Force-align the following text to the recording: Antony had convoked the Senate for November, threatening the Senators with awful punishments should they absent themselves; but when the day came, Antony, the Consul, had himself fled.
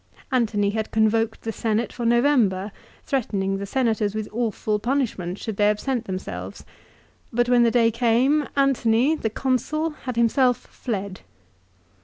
Antony 0.31 0.71
had 0.71 0.89
convoked 0.89 1.43
the 1.43 1.51
Senate 1.51 1.93
for 1.93 2.07
November, 2.07 2.71
threatening 3.03 3.57
the 3.59 3.67
Senators 3.67 4.15
with 4.15 4.27
awful 4.31 4.79
punishments 4.79 5.39
should 5.43 5.57
they 5.57 5.69
absent 5.69 6.05
themselves; 6.05 6.65
but 7.31 7.47
when 7.47 7.61
the 7.61 7.69
day 7.69 7.91
came, 7.91 8.49
Antony, 8.55 9.13
the 9.15 9.29
Consul, 9.29 9.91
had 9.91 10.15
himself 10.15 10.57
fled. 10.57 11.21